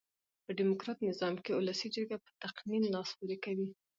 په 0.45 0.51
ډیموکرات 0.59 0.97
نظام 1.09 1.33
کښي 1.43 1.51
اولسي 1.55 1.87
جرګه 1.95 2.17
په 2.25 2.29
تقنين 2.43 2.83
لاس 2.93 3.09
پوري 3.17 3.37
کوي. 3.45 3.69